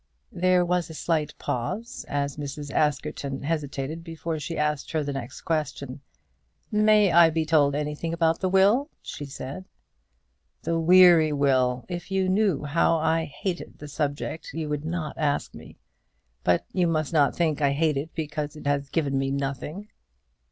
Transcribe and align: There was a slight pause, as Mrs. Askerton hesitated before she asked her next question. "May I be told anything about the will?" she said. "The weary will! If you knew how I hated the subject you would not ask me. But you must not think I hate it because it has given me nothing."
There 0.33 0.65
was 0.65 0.89
a 0.89 0.95
slight 0.95 1.37
pause, 1.37 2.05
as 2.09 2.35
Mrs. 2.35 2.71
Askerton 2.73 3.43
hesitated 3.43 4.03
before 4.03 4.39
she 4.39 4.57
asked 4.57 4.93
her 4.93 5.03
next 5.03 5.41
question. 5.41 6.01
"May 6.71 7.11
I 7.11 7.29
be 7.29 7.45
told 7.45 7.75
anything 7.75 8.11
about 8.11 8.39
the 8.39 8.49
will?" 8.49 8.89
she 9.03 9.25
said. 9.25 9.65
"The 10.63 10.79
weary 10.79 11.31
will! 11.31 11.85
If 11.87 12.09
you 12.09 12.29
knew 12.29 12.63
how 12.63 12.97
I 12.97 13.25
hated 13.25 13.77
the 13.77 13.87
subject 13.87 14.53
you 14.53 14.69
would 14.69 14.85
not 14.85 15.19
ask 15.19 15.53
me. 15.53 15.77
But 16.43 16.65
you 16.73 16.87
must 16.87 17.13
not 17.13 17.35
think 17.35 17.61
I 17.61 17.69
hate 17.73 17.95
it 17.95 18.09
because 18.15 18.55
it 18.55 18.65
has 18.65 18.89
given 18.89 19.19
me 19.19 19.29
nothing." 19.29 19.89